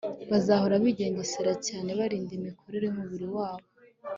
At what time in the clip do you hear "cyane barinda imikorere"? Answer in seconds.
1.67-2.83